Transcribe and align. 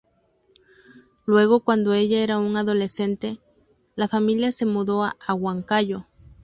Luego 1.27 1.63
cuando 1.63 1.93
ella 1.93 2.23
era 2.23 2.33
aún 2.33 2.57
adolescente, 2.57 3.39
la 3.95 4.07
familia 4.07 4.51
se 4.51 4.65
mudó 4.65 5.03
a 5.03 5.15
Huancayo. 5.31 6.07